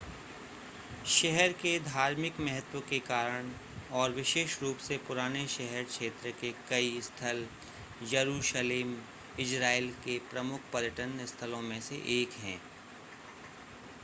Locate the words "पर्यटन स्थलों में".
10.73-11.79